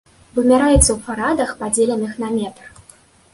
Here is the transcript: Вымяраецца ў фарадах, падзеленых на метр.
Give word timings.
Вымяраецца 0.37 0.91
ў 0.93 0.95
фарадах, 1.09 1.51
падзеленых 1.61 2.17
на 2.25 2.33
метр. 2.39 2.65